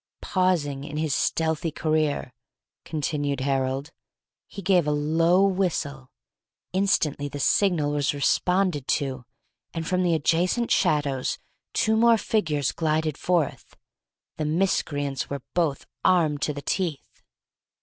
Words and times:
"Pausing 0.19 0.83
in 0.83 0.97
his 0.97 1.13
stealthy 1.13 1.69
career," 1.69 2.33
continued 2.85 3.41
Harold, 3.41 3.91
"he 4.47 4.63
gave 4.63 4.87
a 4.87 4.91
low 4.91 5.45
whistle. 5.45 6.09
Instantly 6.73 7.29
the 7.29 7.39
signal 7.39 7.91
was 7.91 8.11
responded 8.11 8.87
to, 8.87 9.25
and 9.75 9.87
from 9.87 10.01
the 10.01 10.15
adjacent 10.15 10.71
shadows 10.71 11.37
two 11.73 11.95
more 11.95 12.17
figures 12.17 12.71
glided 12.71 13.15
forth. 13.15 13.77
The 14.37 14.45
miscreants 14.45 15.29
were 15.29 15.43
both 15.53 15.85
armed 16.03 16.41
to 16.41 16.53
the 16.53 16.63
teeth." 16.63 17.21